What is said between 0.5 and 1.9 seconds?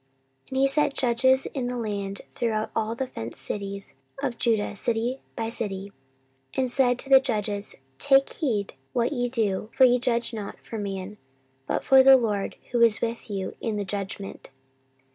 he set judges in the